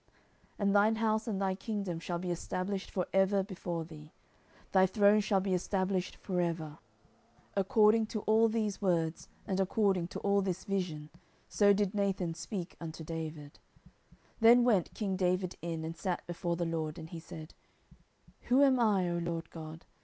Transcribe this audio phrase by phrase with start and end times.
[0.57, 4.11] 10:007:016 And thine house and thy kingdom shall be established for ever before thee:
[4.71, 6.69] thy throne shall be established for ever.
[7.55, 11.11] 10:007:017 According to all these words, and according to all this vision,
[11.47, 13.59] so did Nathan speak unto David.
[14.39, 17.53] 10:007:018 Then went king David in, and sat before the LORD, and he said,
[18.45, 19.85] Who am I, O Lord GOD?